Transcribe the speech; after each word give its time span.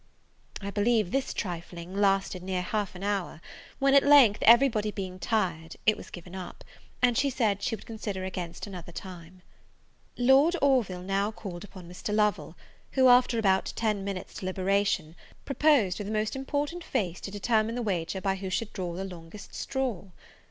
I 0.63 0.71
believe 0.71 1.11
this 1.11 1.31
trifling 1.31 1.95
lasted 1.95 2.41
near 2.41 2.63
half 2.63 2.95
an 2.95 3.03
hour; 3.03 3.39
when 3.77 3.93
at 3.93 4.01
length, 4.01 4.39
every 4.41 4.67
body 4.67 4.89
being 4.89 5.19
tired, 5.19 5.75
it 5.85 5.95
was 5.95 6.09
given 6.09 6.33
up, 6.33 6.63
and 7.03 7.15
she 7.15 7.29
said 7.29 7.61
she 7.61 7.75
would 7.75 7.85
consider 7.85 8.25
against 8.25 8.65
another 8.65 8.91
time. 8.91 9.43
Lord 10.17 10.55
Orville 10.59 11.03
now 11.03 11.29
called 11.29 11.63
upon 11.63 11.87
Mr. 11.87 12.15
Lovel; 12.15 12.55
who, 12.93 13.09
after 13.09 13.37
about 13.37 13.73
ten 13.75 14.03
minutes' 14.03 14.39
deliberation, 14.39 15.15
proposed, 15.45 15.99
with 15.99 16.07
a 16.07 16.11
most 16.11 16.35
important 16.35 16.83
face, 16.83 17.21
to 17.21 17.29
determine 17.29 17.75
the 17.75 17.83
wager 17.83 18.19
by 18.21 18.37
who 18.37 18.49
should 18.49 18.73
draw 18.73 18.95
the 18.95 19.05
longest 19.05 19.53
straw! 19.53 20.05